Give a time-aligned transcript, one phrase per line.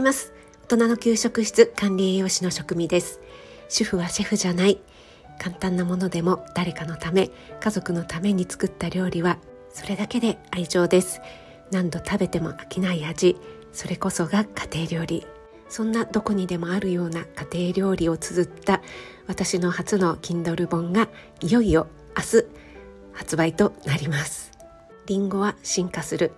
[0.00, 0.32] います。
[0.64, 3.20] 大人の給食室管理栄養士の職味です。
[3.68, 4.80] 主婦はシェフじゃない。
[5.38, 7.30] 簡単なものでも誰かのため
[7.60, 9.38] 家族のために作った料理は
[9.72, 11.20] それだけで愛情です。
[11.70, 13.36] 何度食べても飽きない味
[13.72, 15.26] それこそが家庭料理。
[15.68, 18.80] そんなどこにでもあるような家庭料理を綴った
[19.28, 21.08] 私の初の Kindle 本が
[21.40, 21.86] いよいよ
[22.16, 22.46] 明日
[23.12, 24.50] 発売となります。
[25.06, 26.32] リンゴは進化する。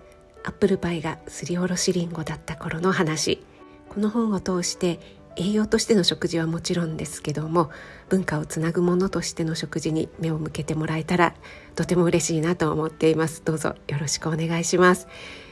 [0.45, 3.45] アップルパイがすりおろしリンゴだった頃の話。
[3.92, 5.01] この本を通して
[5.37, 7.70] 栄養としての食事はもちろんですけども
[8.09, 11.34] 文化をつなぐものとしての食事に目を向けてもらえたら
[11.74, 13.42] とても嬉しいなと思っています。
[13.45, 15.09] どうぞよろしくお願いします。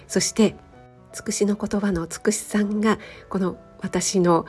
[0.07, 0.57] そして
[1.13, 4.47] つくしの言葉のつくしさんがこの私の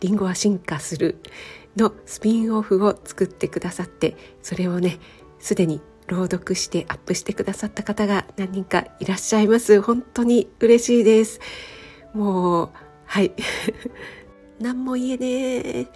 [0.00, 1.18] リンゴは進化する
[1.76, 4.98] のスピンオフを作ってくださってそれをね
[5.38, 9.80] すでに朗読してアップしてくださった方が何人かいらっしゃいます。
[9.80, 11.40] 本当に嬉しいです。
[12.12, 12.70] もう
[13.10, 13.32] はい。
[14.60, 15.26] 何も言えね
[15.80, 15.82] え。
[15.82, 15.86] っ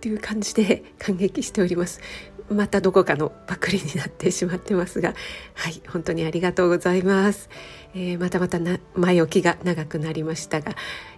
[0.00, 2.00] ていう感じで感激しております。
[2.48, 5.14] またどこかのパクリになってしまってますが。
[5.54, 5.80] はい。
[5.86, 7.48] 本当にありがとうございます、
[7.94, 8.58] えー、またまた
[8.96, 10.74] 前置きが長くなりましたが、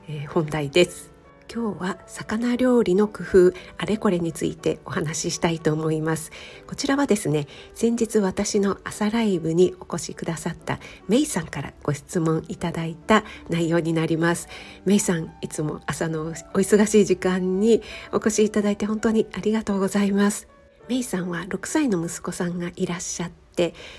[0.07, 1.12] えー、本題です。
[1.53, 6.31] 今日は魚料理の工夫あれこれについてお話ししたいと思います。
[6.67, 14.49] こちらはですね先日私の朝ライブにお越しくださったメイさんからご質問いただいた内容になります。
[14.85, 17.83] メイさんいつも朝のお忙しい時間に
[18.13, 20.49] お越しいただいて本当にありがとうございます。
[20.89, 23.42] メイさんは6歳の息子さんがいらっしゃって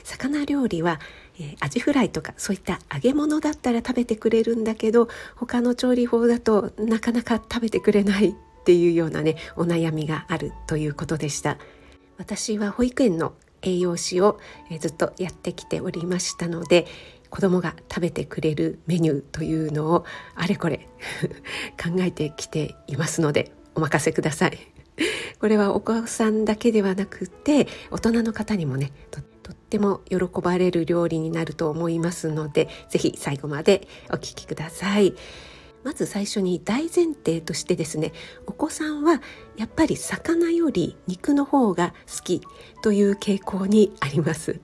[0.04, 1.00] 魚料理は
[1.40, 8.34] えー、アジフライとかそういった揚げ物だったら食べてくれるんだけど他の調理法だとなかなか食べてくれないっ
[8.66, 11.58] ていうようなねお悩みがあるということでした。
[12.18, 16.86] 私は保育園の栄養士を、えー、ずっとやってきておりましたので
[17.30, 20.88] 子供が食べてくれるメニューというのをあれこれ
[21.82, 24.60] 考えてきていますのでお任せください。
[25.40, 29.22] これはお子さんだけではなくて大人の方にもねと
[29.74, 35.16] っても喜ばれる料理になると思いますので是非最後までお聴きください。
[35.84, 38.14] まず最初に大前提としてですね
[38.46, 39.22] お子さんは
[39.58, 42.42] やっぱり魚より肉の方が好き
[42.82, 44.62] という傾向にあります。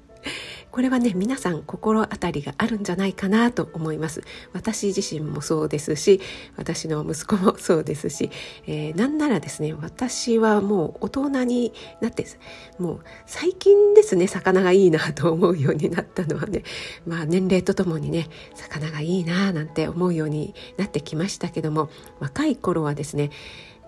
[0.71, 4.21] これはね皆さん心当たりがあるんじゃないかなと思います。
[4.53, 6.21] 私自身もそうですし
[6.57, 8.29] 私の息子もそうですし、
[8.67, 12.25] えー、なんならですね私はもう大人になって
[12.77, 16.63] もう最近ですね魚がいいなと思うようになったのはね
[17.05, 23.31] まあ年齢とともにね魚がいいななんて思うようになってきましたけども若い頃はですね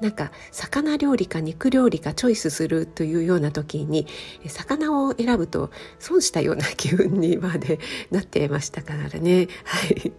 [0.01, 4.07] なんか魚料理か肉料理かチョイスするというような時に
[4.47, 5.69] 魚を選ぶと
[6.00, 7.79] 損したような気分にまで
[8.09, 9.47] なってましたからね。
[9.63, 10.12] はい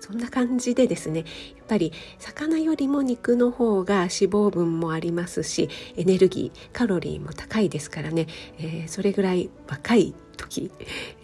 [0.00, 1.24] そんな感じでですねや
[1.62, 8.26] っぱり魚よりも肉の方が脂肪分もありますしエネルギーカロリーも高いですからね、
[8.58, 10.70] えー、それぐらい若い時、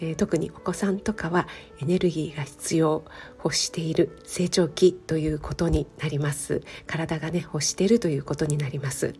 [0.01, 1.49] えー、特にお子さんとかは
[1.81, 3.05] エネルギーが必要
[3.43, 6.63] 欲している成長期ということになります。
[6.87, 9.15] 体がね欲しているということになります。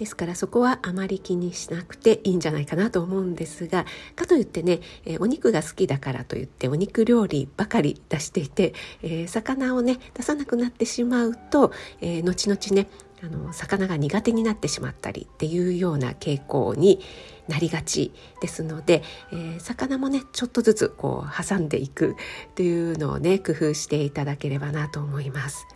[0.00, 3.84] ですからそこはあまり気にしなくていいんじゃないかなと思うんですが
[4.16, 8.72] かといってね、え、お肉が好きだからといってお肉料理ばかり出していて、
[9.02, 12.88] え、魚をね出さなくなってしまうと、え、後々ね
[13.22, 17.00] あの魚が苦手になってしまったりっていうような傾向に
[17.46, 19.02] なりがちですので、
[19.32, 22.16] えー、魚もねちょっとずつこう挟んでいく
[22.54, 25.66] というのをね工夫していただければなと思います。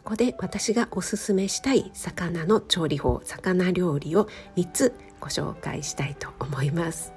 [0.00, 7.12] そこで私がおすすめしたい魚の調理法魚料理を3つご紹介したいと思います。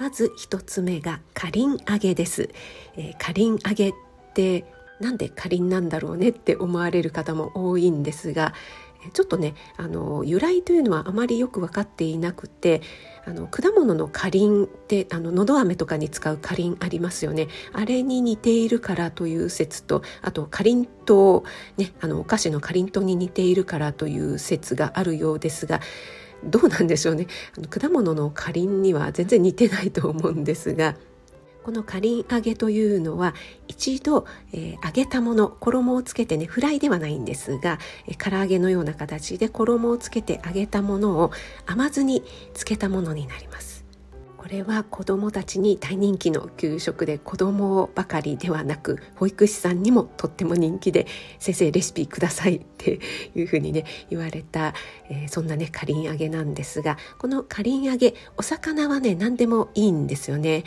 [0.00, 2.50] まず1つ目がかりん揚げです、
[2.96, 3.92] えー、かりん揚げっ
[4.34, 4.64] て
[4.98, 8.52] なんでかりんなんだろうねって思われる方も多いんですが
[9.12, 12.82] ちょっとねあの由来というのはあまりよく分かっていなくて
[13.26, 21.44] あの果物のかりんってあののど飴とかに使うかりんありますよねあれに似ているからという説とあとかりんと
[21.76, 25.80] う、ね、あのお菓子のかりんとうに似ているからという説があるようですが
[26.44, 27.26] どうなんでしょうね
[27.70, 30.96] 果物のかりんには全然似てないと思うんですが。
[31.64, 33.34] このかりん揚げというのは
[33.68, 41.32] 一度、えー、揚げたもの衣をつけてねフライではないんですが、えー、唐揚げのような形で衣をつけて揚げたものを
[41.64, 42.22] 甘酢に
[42.52, 43.73] つけたものになります。
[44.44, 51.06] これは子どもたちに大人気の給食で子どもばかりではなく保育士さんにもとっても人気で
[51.38, 53.00] 先生レシピくださいって
[53.34, 54.74] いうふうにね言われた、
[55.08, 60.64] えー、そんなねかりん揚げなんですがこのかりん揚げお魚はね何でもいいんですよね、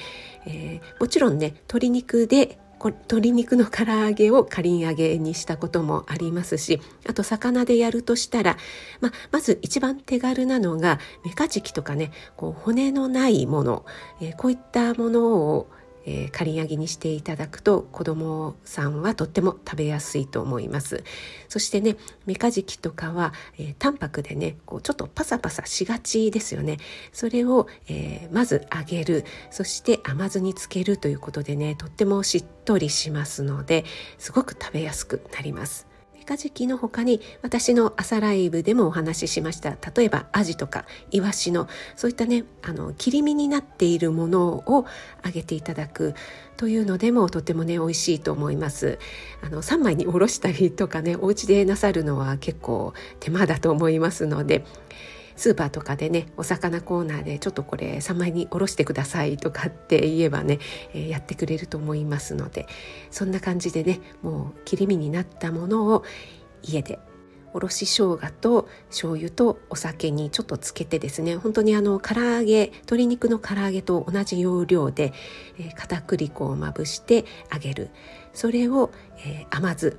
[0.47, 8.57] えー、もちろんね鶏肉で鶏肉の唐揚げをかりん揚げにしたこともありますしあと魚でやるとしたら、
[9.01, 13.85] まあ、まず一番手軽なのがメカジキとかねこう骨のないもの、
[14.21, 15.69] えー、こういったものを
[16.07, 21.03] えー、刈り上げにしていただくと子どもさんはとっても食べやすいと思います。
[21.49, 26.77] そしてねメカジキとかは、えー、淡白でねこうちょっとパサパサしがちですよね。
[27.11, 29.25] それを、えー、まず揚げる。
[29.51, 33.83] そして甘酢につけるということでねとってもしっとりしますので
[34.17, 35.96] すごく食べやすくなります。
[36.27, 39.77] カジキの他に私の朝ライブでもお話ししました。
[39.95, 44.85] 例えばアジとかイワシのそういったねあの切り身になっているものを
[45.23, 46.15] 揚げていただく。
[46.57, 48.99] というのでもとてもね美味しいと思います。
[49.41, 54.65] あの3枚におろしたりとかねお家でなさるのは結構手間だと思いますので。
[55.37, 60.59] スーパーとかでねお魚コーナーでちょっとこれ3枚におろしてくださいとかって言えばね、
[60.93, 62.67] えー、やってくれると思いますので
[63.11, 66.03] そんな感じでねもう切り身になったものを
[66.63, 66.99] 家で
[67.53, 75.13] おろし生姜と醤油とお酒にちょっとつけてですね本当にあの唐揚げ鶏肉の唐揚げと同じ要領で、
[75.57, 77.89] えー、片栗粉をまぶして揚げる。
[78.33, 78.91] それを、
[79.25, 79.97] えー、甘酢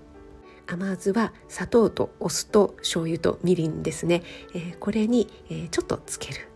[0.68, 4.22] 甘酢は砂糖とお酢と醤油とみりんですね、
[4.54, 6.48] えー、これに、えー、ちょっとつける。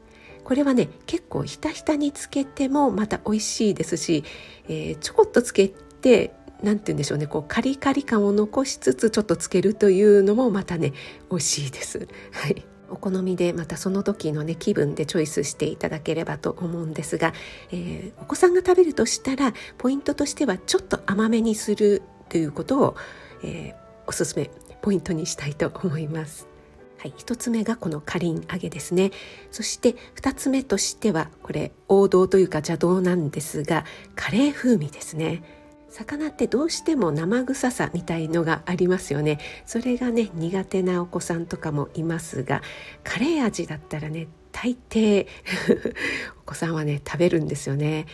[0.45, 4.25] これはね結構ひたひたにつけてもまた美味しいですし、
[4.69, 10.93] えー、ちょこっとつけて何て言うんでしょうねこうカリカリ感を残しつつちょっとつけるというのもまたね
[11.31, 12.09] 美味しいです。
[12.33, 12.65] はい。
[12.91, 17.33] お好みでまたその時のね気分でチョイスしていただければと思うんですが、
[17.71, 22.97] えー、お子さんが食べるとしたらポイントとしてはちょっと甘めにするということを、
[23.43, 23.82] えー、
[24.13, 24.51] おすすめ
[24.83, 26.47] ポイントにしたいと思います。
[26.99, 29.11] はい、1つ目がこのかりん揚げですね。
[29.51, 35.43] そして2つ目としてはこれ王道というか邪道なんですがカレー風味ですね。
[35.89, 39.39] 魚ってどうしても生臭さみたいのがありますよね。
[39.65, 42.61] それがね苦手なお子さんとかもいますが
[43.05, 45.27] カレー味だったらね大抵
[46.43, 48.05] お子さんはね食べるんですよね。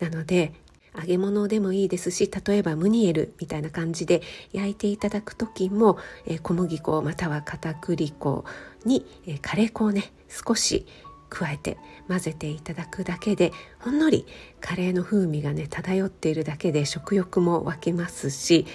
[0.00, 0.52] なので
[0.98, 4.22] 揚げ物でもいいですし例えばムニエルみたいな感じで
[4.52, 8.44] 焼いていただく時も、え小麦粉または片栗粉
[8.84, 10.86] に、えカレー粉をね少し
[11.28, 11.76] 加えて
[12.08, 14.26] 混ぜていただくだけでほんのり
[14.60, 18.66] カレーの風味がね漂っているだけで食欲も湧きますし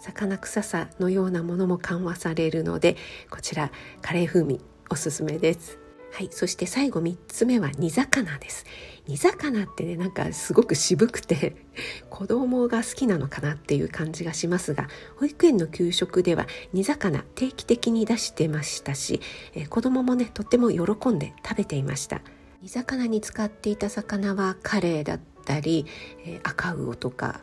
[0.00, 2.96] 魚臭さのようなものも緩和されるので
[3.30, 3.70] こちら
[4.02, 4.60] カレー風味
[4.90, 5.83] おすすめです。
[6.14, 8.64] はい、そして最後3つ目は煮魚です。
[9.08, 11.56] 煮魚ってねなんかすごく渋くて
[12.08, 19.20] 子供が好きなのかなっていう感じがしますが保育園の給食では煮魚定期的に出してましたし、
[19.54, 22.22] え、子供もねとっても喜んで食べていました。
[22.62, 25.84] 煮魚に使っていた魚はカレイだったり、
[26.24, 27.40] えー、赤魚とか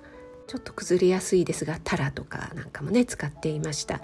[0.47, 4.00] ちょっと崩れやすいですがタラとかなんかもね使っていました。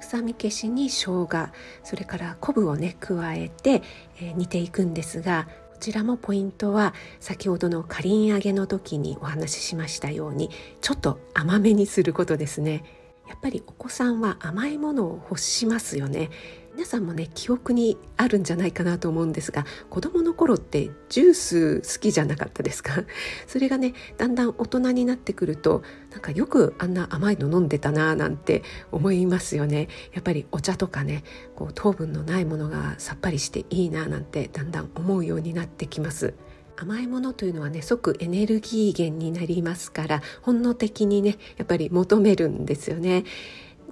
[0.00, 1.48] 臭み消しに生姜
[1.82, 3.82] それから昆布をね加えて、
[4.20, 10.50] えー、煮ていくんですがこちらもポイントは先ほどのかりん揚げの時にお話ししましたように
[10.80, 12.82] ちょっと甘めにすることですね。
[13.28, 16.30] やっぱりお子さんは甘いものを欲しますよね。
[16.78, 23.02] 皆さんもね記憶にあるんじゃないかなと思うんですが子どもの頃ってジュース好きじゃなかったですか？
[23.48, 28.62] それがねだんだん大人になってくるとなんかよくあんな甘いの飲んでたななんて
[28.92, 29.88] 思いますよね。
[30.12, 31.24] やっぱりお茶とかね
[31.56, 36.34] こう糖分のないものがさっぱりしていいななんてだんだん思うようになってきます。
[36.76, 43.24] 甘いものというのはね即エネルギー源になりますから本能的にねやっぱり求めるんですよね。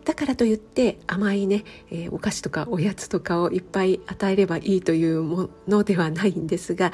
[0.06, 6.92] だからといって甘いね、えー、お菓子とかおやつとかをいっぱい与えればいいというものではないんですが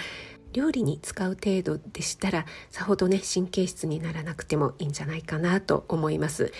[0.55, 6.53] 料理に使う程度でしたらさほどね神経質にならなくてもいいんじゃないかなと思います。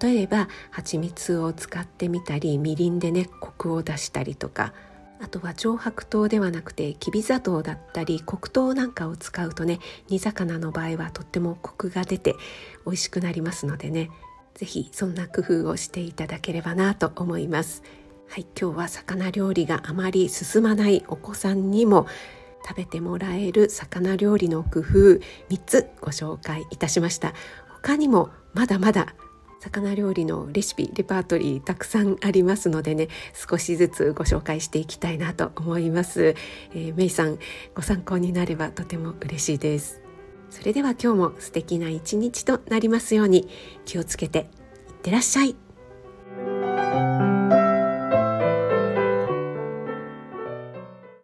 [0.00, 4.72] 例えば蜂蜜を使ってみたりみりんでねコクを出したりとか
[5.20, 12.34] あとは上白糖ではなくてきび砂糖だったり黒糖なんかを使うとね煮魚の場合はとってもコクが出て
[12.86, 14.10] 美味しくなりますのでね。
[14.54, 17.82] ぜひそんな工夫をしていただければなと思います。
[18.28, 22.06] はい、今日は魚料理があまり進まないお子さんにも
[22.66, 25.20] 食べてもらえる魚料理の工夫3
[25.64, 27.32] つご紹介いたしました。
[27.82, 29.14] 他にもまだまだ
[29.60, 36.36] 魚料理のレシピレパートリーたくさんありますのでね少しずつご紹介していきたいなと思います、
[36.72, 37.38] えー、メイさん
[37.74, 40.07] ご参考になればとても嬉しいです。
[40.50, 43.48] それでは今日も素敵な一日となりますように
[43.84, 44.38] 気をつけて
[44.88, 45.56] いってらっしゃい。